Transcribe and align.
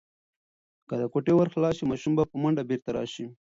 که 0.87 0.93
د 1.01 1.03
کوټې 1.13 1.33
ور 1.35 1.47
خلاص 1.53 1.73
شي، 1.77 1.83
ماشوم 1.91 2.13
به 2.17 2.23
په 2.31 2.35
منډه 2.41 2.63
بیرته 2.69 2.89
راشي. 2.97 3.25